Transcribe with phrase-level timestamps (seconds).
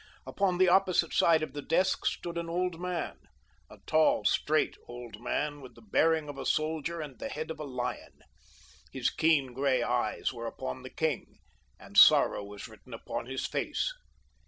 [0.25, 5.61] Upon the opposite side of the desk stood an old man—a tall, straight, old man
[5.61, 8.21] with the bearing of a soldier and the head of a lion.
[8.91, 11.37] His keen, gray eyes were upon the king,
[11.79, 13.93] and sorrow was written upon his face.